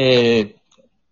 [0.00, 0.54] えー、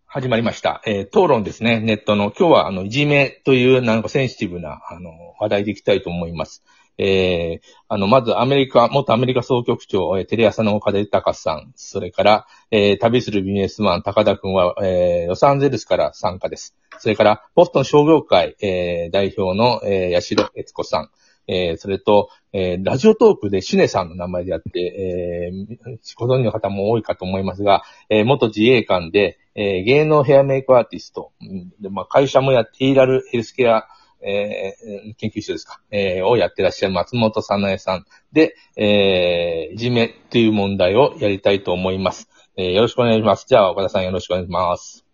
[0.06, 0.80] 始まりました。
[0.86, 2.30] えー、討論ですね、ネットの。
[2.30, 5.10] 今日は、あの、いじめという、なんかセンシティブな、あの、
[5.40, 6.62] 話題でいきたいと思います。
[6.96, 16.76] えー、あの、まずアメリカ、元アメリカ総局長、えーテレ朝の岡田隆さん、それから、えー、旅するビジネスマン、高田くんは、えー、ロサンゼルスから参加です。
[17.00, 21.10] それから、ボストン商業会、えー、代表の、えー、八代悦子さん、
[21.48, 31.32] えー、それと、えー、ラジオトークでシュネさんの名前であって、えー、ご存知の方も多いかと思いますが、えー、元自衛官で、えー、芸能ヘアメイクアーティスト、
[31.80, 33.86] でまあ、会社もやって、イーラルヘルスケア、
[34.20, 42.28] えー、研究所ですか、えー、をやってらっしゃる松本さなえさんで、えー、いじめという問題をやりたいと思います。
[42.56, 43.46] えー、よろしくお願いします。
[43.48, 45.05] じゃあ、岡田さんよろしくお願いします。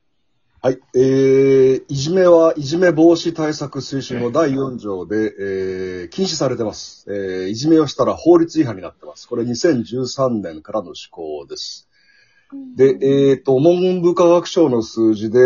[0.65, 0.79] はい。
[0.95, 7.05] えー、いじめはいじめ防止対策推進の第4条で、えー、禁止されてます。
[7.13, 9.27] えー、いじめをしたら法律違反になってます。
[9.27, 11.89] これ2013年からの施行です。
[12.77, 15.43] で、えっ、と、文部科学省の数字で、え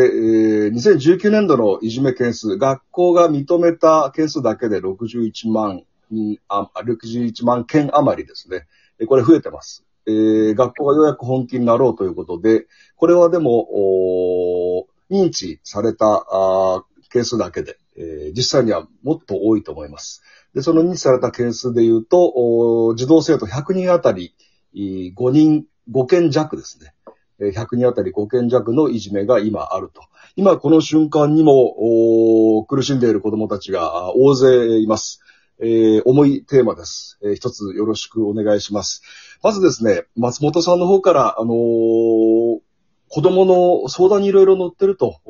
[0.68, 8.66] ー、2019年度のいじめ件数、学校が認めた件数だけで61万人、あ61万件余りですね。
[9.00, 9.86] えーこれ増えてます。
[10.06, 20.22] えー、学校がようやく本気になろうということで、これはでも、おー認知されたあー件数だけで、えー実際にはもっと多いと思います。
[20.54, 24.34] で、その認知された件数で言うと、お児童生徒100人あたり
[24.74, 26.94] 5人、5件弱ですね。
[27.38, 30.02] 100人あたり5件弱のいじめが今あると。
[30.36, 35.20] 今この瞬間にもお苦しんでいる子供たちが大勢います。
[35.58, 37.18] えー重いテーマです。
[37.22, 39.02] えー一つよろしくお願いします。
[39.42, 42.65] まずですね、松本さんの方から、あのー
[43.08, 45.20] 子供の相談にいろいろ載ってると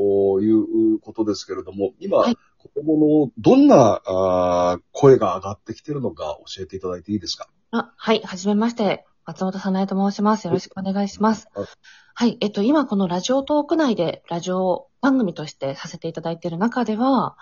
[0.41, 7.49] いうことですけれども、今、はい子供のどんなあー声が上がってきてるのか教えていただいていいですか？
[7.71, 9.05] あ、はい、はじめまして。
[9.25, 10.47] 松本さなえと申します。
[10.47, 11.67] よろしくお願いしますはい。
[12.15, 17.37] はい、えっと、今このラジオトーク内でラジオ番組としてさせていただいている中では、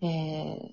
[0.00, 0.70] えー、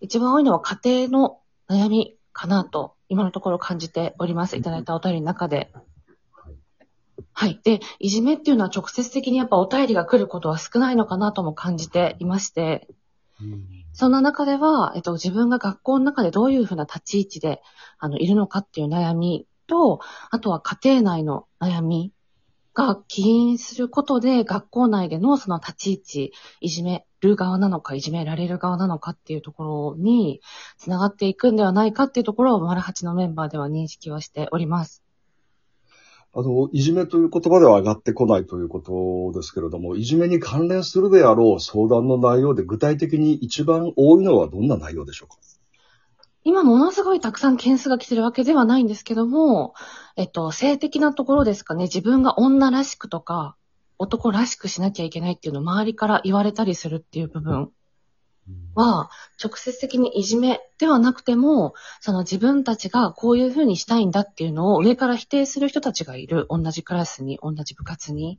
[0.00, 1.38] 一番多いのは家庭の
[1.68, 4.56] 悩みかなと、今のところ感じております。
[4.56, 5.72] いただいたお便りの中で。
[7.40, 7.58] はい。
[7.64, 12.86] で、いじめっていうのは直接的にやっぱお便りが来ることは少ないのかなとも感じていまして、
[13.94, 17.62] そんな中では、えっと、自分が学校の中でどういうふうな立ち位置で、
[17.98, 22.12] あの、いるのかっていう悩みと、あとは家庭内の悩み
[22.74, 30.42] が起因することで、学校内でのその立ち位置、いじめる側なのか、いじめられる側なのかっていうところに、
[30.76, 35.09] つながっていくんではないかっていうところを、マルハチのメンバーでは認識はしております。
[36.32, 38.80] あの、いじめという言葉では上がってこないというこ
[39.32, 45.38] とですけれども、いじめに関連するであろう相談の内容で具体的に一番多いのはどんな内容でしょうか？
[46.44, 49.74] 今ものすごいたくさん件数が来てるわけではないんですけども、
[50.16, 53.56] えっと、性的なところですかね、自分が女らしくとか、
[53.98, 57.70] 男らしくしなきゃいけないっていうのを周りから言われたりするっていう部分。
[58.74, 59.10] は、
[59.42, 66.46] 直接的にいじめではなくても、その自分たちがこういうふうにしたいんだっていうのを上から否定する人たちがいる。
[66.48, 68.38] 同じクラスに、同じ部活に。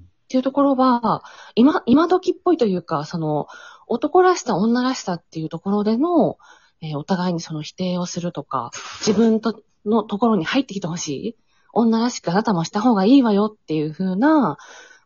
[0.00, 1.22] っていうところは、
[1.54, 3.46] 今、今時っぽいというか、その、
[3.86, 6.38] 男らしさ、女らしさっていうところでの、
[6.80, 8.70] えーお互いにその否定をするとか、
[9.06, 11.36] 自分とのところに入ってきてほしい。
[11.72, 14.58] 女らしくあなたもした方がいいわよっていう風な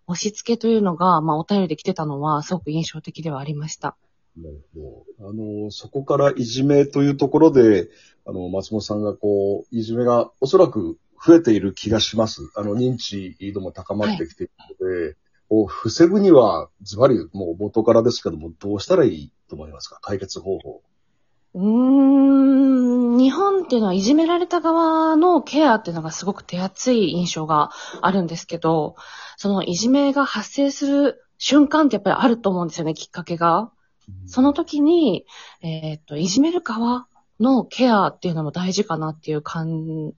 [0.07, 3.97] 押し付けというのが、まあお便りで来てたのはすごく印象的ではありました。
[4.37, 5.29] なるほど。
[5.29, 7.89] あの、そこからいじめというところで、
[8.27, 12.51] あの、松本さんがこう、いじめがおそらく増えている気がします。
[12.55, 15.17] あの、認知度も高まってきているので、
[15.49, 20.01] こう防ぐには、ズバリもう冒頭からですけども、どうしたらいいと思いますか？
[20.03, 20.83] 解決方法。
[21.55, 27.71] うーん、日本っていうのはいじめられた側のケアっていうのがすごく手厚い印象が
[28.03, 28.97] あるんですけど、
[29.37, 33.71] そのいじめが発生する瞬間ってやっぱりあると思うんですよね、きっかけが。
[34.27, 35.27] その時に、
[35.63, 37.07] えーっと、いじめる側
[37.41, 40.13] のケアっていうのも大事かなっていうかん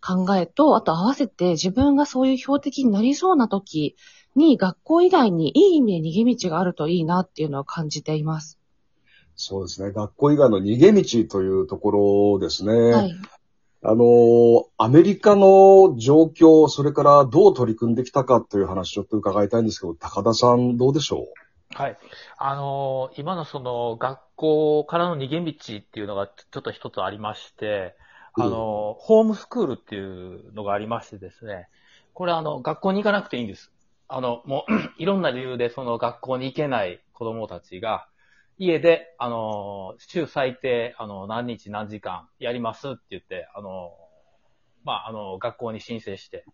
[0.00, 3.96] 考えと、あと合わせて自分がそういう標的になりそうな時
[4.34, 8.58] に学校以外にいい意味で逃げ道があるといいなっていうのは感じています。
[9.36, 9.92] そうですね。
[9.92, 12.72] 学校以外の逃げ道というところですね。
[12.72, 13.16] はい。
[13.86, 21.26] あの、アメリカの状況、それからどう取り組んできたかという話ちょっと伺いたいんですけど、高田さんどうでしょ
[21.74, 21.98] はい。
[22.38, 27.96] あのー今のその学校からの逃げ道っていうのがちょっと一つありまして、
[28.34, 31.68] あのーホームスクールっていうのがありましてですね、
[32.12, 33.72] これあの、学校に行かなくていいんです。
[34.08, 34.72] あの、もう、
[35.02, 38.06] いろんな理由でその学校に行けない子供たちが、
[38.56, 46.44] 家で、あのー週最低、あの、何日何時間やりますって言って、あのーまあ、あの、学校に申請して、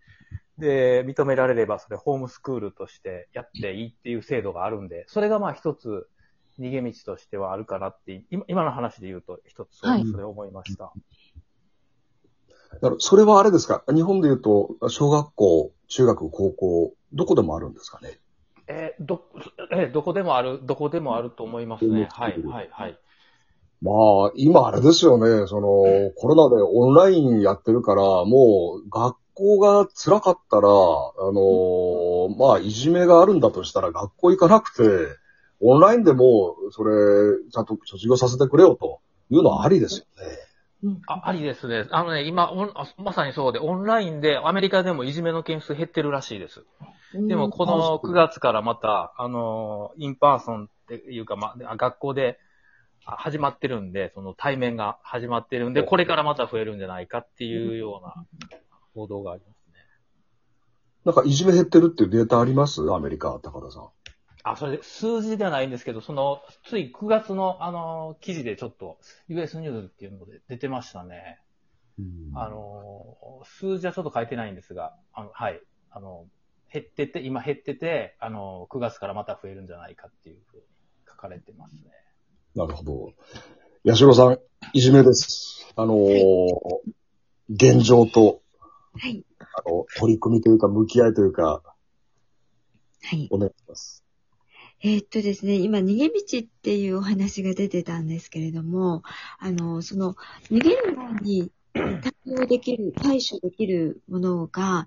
[0.60, 6.06] で、認められればそれホームスクールとしてやっていいっていう制度があるんで、それがまあ一つ
[6.60, 10.92] 逃げ道としてはあるかなって、今今の話で言うと一つそう、はいそれ思いました。
[12.74, 13.82] だからそれはあれですか？
[13.92, 18.20] 日本で言うと、小学校、中学、高校、どこでもあるんですかね？
[18.68, 19.24] えーど、
[19.72, 22.06] えーどこでもある、どこでもあると思いますね。
[22.12, 22.98] はい、はい、はい。
[23.82, 23.92] ま
[24.28, 34.82] あ、今あれですよね、その、コロナでオンラインやってるから、もう、学校が辛かったら、あのまあ、いじめがあるんだとしたら、学校行かなくて、
[35.60, 36.92] オンラインでも、それ、
[37.50, 39.00] ちゃんと卒業させてくれよと
[39.30, 40.38] いうのはありですよね。
[40.82, 41.86] うんあ、ありですね。
[41.90, 46.64] あのね、今、オンあまさにそうで、オンラインでアメリカでもいじめの件数減ってるらしいです。
[47.12, 52.38] でも、この9月からまた、あの、 in person っていうか、まあ、学校で
[53.04, 58.14] あ始まってるんで、その対面が始まってるんで、これからまた増えるんじゃないかっていうような
[58.94, 59.74] 報道がありますね。
[61.04, 62.82] なんか、いじめ減ってるっていうデータあります？
[62.92, 63.88] アメリカ、高田さん。
[64.42, 68.98] あ、それで数字ではないんですけど、その、つい9月の、あの、記事でちょっと、
[69.28, 71.40] US ニュースっていうので出てましたね。
[72.34, 75.60] あの、数字はちょっと書いてないんですが、あの、はい。
[75.90, 76.26] あの、
[76.72, 80.62] 減ってて、今減ってて、あの、9月からまた増えるんじゃないかっていうふうに
[81.06, 81.90] 書かれてますね。
[82.54, 83.12] なるほど。
[83.84, 84.38] 八代さん、
[84.72, 85.70] いじめです。
[85.76, 86.08] あのー
[87.52, 88.39] 現状と、
[88.98, 89.24] はい。
[89.38, 91.62] あの、取り組みというか、向き合いというか、
[93.02, 93.28] はい。
[93.30, 94.04] お願いします。
[94.82, 99.02] えーっとですね、今、逃げ道っていうお話が出てたんですけれども、
[99.38, 100.14] あの、その、
[100.50, 104.86] 逃げる前に対応できる、対処できるものが、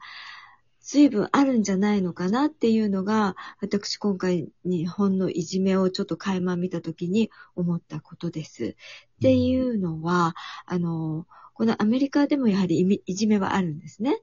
[0.81, 8.65] 随分あるんじゃないのかなっていうのが、私今回日本のいじめをちょっと垣間見たときに思ったことです。
[8.65, 10.35] っていうのは、
[10.65, 14.19] あの、このアメリカでもやはりいじめはあるんですね。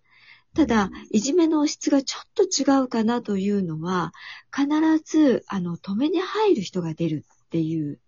[0.54, 4.12] ただ、いじめの質がちょっと違うかなというのは、
[4.52, 4.66] 必
[5.04, 8.00] ず、あの、止めに入る人が出るっていう、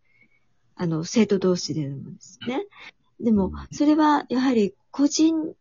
[0.74, 2.66] あの、生徒同士でのもですね。
[3.20, 5.54] でも、それは、やはり、個人、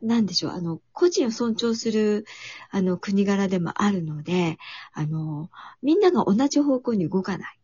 [0.00, 2.24] なんでしょう、あの、個人を尊重する、
[2.70, 4.58] あの、国柄でもあるので、
[4.92, 5.50] あの、
[5.82, 7.57] みんなが同じ方向に動かない。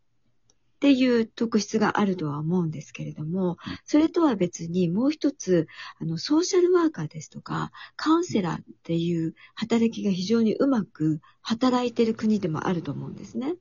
[0.85, 5.67] っていう特質があるとは思うんですけれども、それとは別にもう一つ、
[5.99, 13.55] あの、ソーシャルワーカーですとか、カウンセラーっていう働きが非常にうまく働いている国でもあると思うんですね。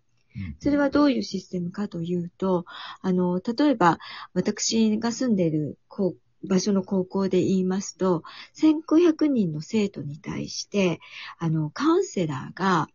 [0.58, 2.66] それはどういうシステムかというと、
[3.00, 3.98] あの、例えば、
[4.34, 6.14] 私が住んでいる高
[6.46, 8.22] 場所の高校で言いますと、
[8.54, 11.00] 1500人の生徒に対して、
[11.38, 12.86] あの、カウンセラーが、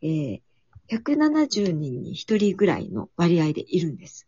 [0.00, 0.40] えー
[0.90, 4.26] 170人に1人ぐらいの割合でいるんです。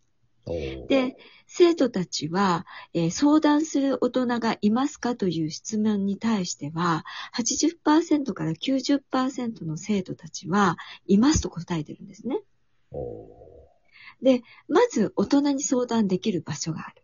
[0.89, 1.17] で、
[1.49, 7.05] 生徒たちは、えー相談する大人がいますかという質問に対しては、
[7.35, 10.77] 80%から90%の生徒たちは
[11.07, 12.41] いますと答えてるんですね。
[14.23, 17.03] で、まず大人に相談できる場所がある。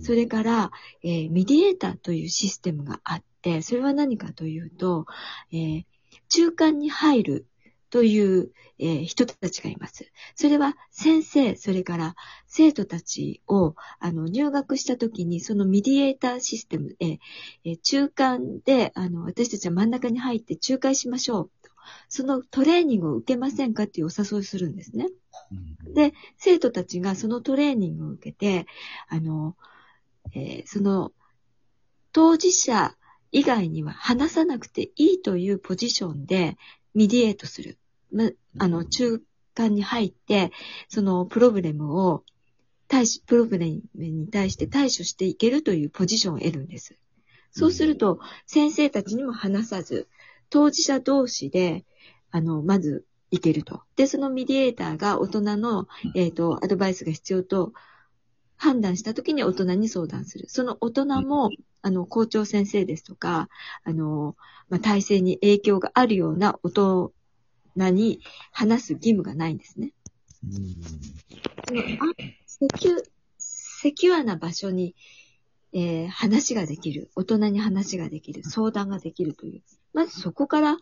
[0.00, 0.70] それから、
[1.02, 5.06] えーミディエーターというシステムがあって、それは何かというと、
[5.52, 5.84] えー
[6.28, 7.46] 中間に入る
[7.92, 10.10] という、えー人たちがいます。
[10.34, 12.16] それは先生、それから
[12.46, 17.20] 生徒たちをあの入学したときに、そのミディエーターシステムで、
[17.64, 21.70] えー中間であの私たちは真ん中に入って仲介しましょうと。
[22.08, 25.08] そのトレーニングを受けませんかっていうお誘いをするんですね。
[25.94, 28.66] で、生徒たちがそのトレーニングを受けて、
[29.08, 29.54] あの、
[30.34, 31.12] えーその、
[32.12, 32.96] 当事者
[33.32, 36.56] 以外には話さなくていいというポジションで
[36.94, 37.78] mediate する。
[38.12, 39.22] ま、あの、中
[39.54, 40.52] 間に入って、
[40.88, 42.24] その problem を、
[42.88, 46.96] 対処、 problem に対して対処していけるというポジションを得るんです。
[47.50, 50.08] そうすると、先生たちにも話さず、
[50.50, 51.84] 当事者同士で、
[52.30, 53.82] あの、まず、いけると。
[53.96, 57.72] で、その mediator が大人の、えっ、と、アドバイスが必要と
[58.56, 60.50] 判断したときに大人に相談する。
[60.50, 61.50] その大人も、
[61.80, 63.48] あの、校長先生ですとか、
[63.84, 64.36] あの、
[64.68, 67.12] まあ、体制に影響があるような大人
[67.76, 68.20] に
[68.52, 69.92] 話す義務がないんですね。
[71.68, 71.84] そのあ
[72.46, 73.02] セキュ、
[73.38, 74.94] セキュアな場所に、
[75.72, 77.10] えー話ができる。
[77.16, 78.42] 大人に話ができる。
[78.44, 79.62] 相談ができるという。
[79.92, 80.78] まずそこから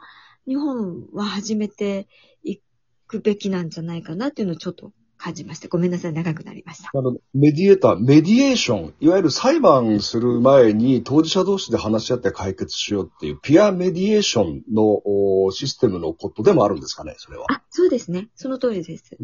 [0.47, 2.09] 日本は始めて
[2.43, 2.59] い
[3.07, 5.69] くべきなんじゃないかなっていうのをちょっと感じました。
[5.69, 6.13] ごめんなさい。
[6.15, 6.91] 長くなりました。
[6.95, 17.45] あの、メディエーター、メディエーション、いわゆる裁判する前に当事者同士で話し合って解決しようっていう、ピアメディエーションのおシステムのことでもあるんですかね、それは。
[17.51, 18.29] あ、そうですね。
[18.35, 19.17] その通りです。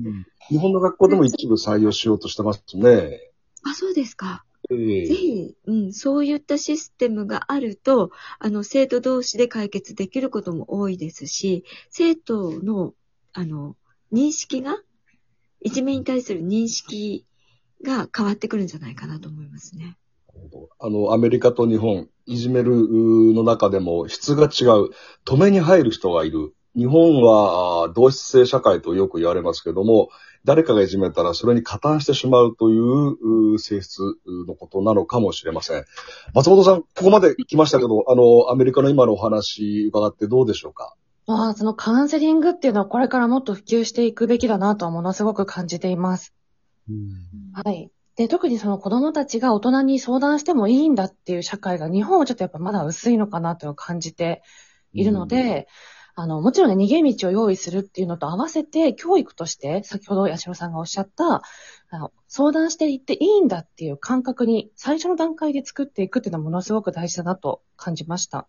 [0.51, 3.33] 日本の学校でも一部採用しようとしてますね。
[3.63, 4.45] あ、そうですか。
[4.71, 12.93] えぜひ、うん、そういったシステムがあると、あの、生徒同士で解決できることも多いですし、生徒の、
[13.33, 13.77] あの、
[14.13, 14.77] 認識が、
[15.67, 17.27] いじめに対する認識
[17.85, 19.97] が変わってくるんじゃないかなと思いますね。
[20.79, 22.71] あの、アメリカと日本、いじめる
[23.35, 24.91] の中でも質が違う、
[25.25, 26.55] 止めに入る人がいる。
[26.77, 30.11] 日本は同質性社会とよく言われますけども、
[30.45, 33.99] 誰かがいじめたらそれに加担してしまうという性質
[34.47, 35.85] のことなのかもしれません。
[36.33, 40.95] 松本さん、ここまで来ましたけど、あの、アメリカの今のお話伺ってどうでしょうか？
[41.27, 46.35] まあ、そのカウンセリングっていうのはこれからもっと普及していくべきだなとはものすごく感じています。
[47.53, 47.91] はい。
[48.17, 54.43] で、特にその子供たちが大人に相談してもいいんだっていう社会が日本はちょっとやっぱまだ薄いのかなと感じて
[54.93, 55.67] いるので、
[56.15, 61.43] あの、もちろんね、逃げ道を用意するっていうのと合わせて、教育として、先ほど八代さんがおっしゃった、
[61.91, 68.49] あの相談していっていいんだっていう感覚に最初の段階で作っていくっていうのはものすごく大事だなと感じました。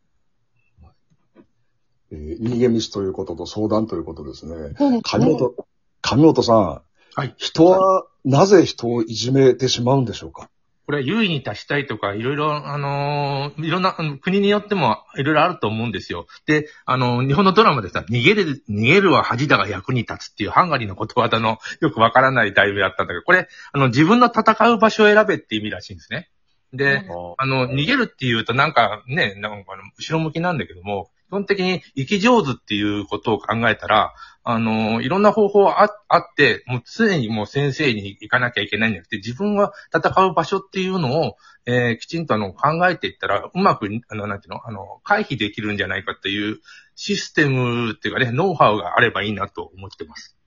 [2.12, 4.76] えー逃げ道ということと相談ということですね。
[4.78, 5.54] そうです上本、
[6.02, 6.82] 上本さん。
[7.16, 10.50] はい人はなぜ人をいじめてしまうんでしょうか？
[10.86, 16.28] これは優位に達したいとか、いろいろ、あのーいろんな、あの国によってもいろいろあると思うんですよ。
[16.46, 26.30] で、あの日本のドラマでさ、逃げる、逃げるは恥だが役に立つっていうハンガリーのことわざのよくわからない題名だったんだけど、これ、あの、自分の戦う場所を選べって意味らしいんですね。
[26.72, 27.04] で、
[27.38, 46.60] あの、逃げるっていうとなんかね、なんかあの後ろ向きなんだけども、基本的に生き上手っていうことを考えたら、あの、いろんな方法ああって、もう常にもう先生に行かなきゃいけないんじゃなくて、自分が戦う場所っていうのを、えーきちんとあの考えていったら、うまく、あの、なんていうの、あの、回避できるんじゃないかっていう
[46.96, 50.38] システムっていうかね、ノウハウがあればいいなと思ってます。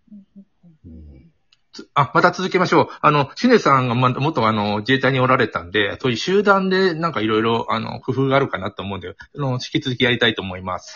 [0.82, 1.20] つ
[1.94, 2.88] あ、また続けましょう。
[3.00, 10.88] あの、シネさんがま元あの、自衛隊におられたんで、そういう集団でなんかいろいろ、あの、工夫があるかなと思うんで、あの、引き続きやりたいと思います。